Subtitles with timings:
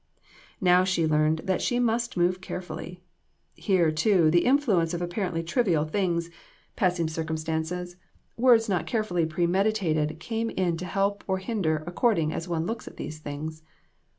[0.59, 3.03] Now she learned that she must move carefully.
[3.53, 6.31] Here, too, the influence of apparently trivial things,
[6.75, 7.89] passing 286 INTRICACIES.
[7.93, 8.01] circumstances,
[8.35, 12.97] words not carefully premeditated came in to help or hinder according as one looks at
[12.97, 13.61] these things.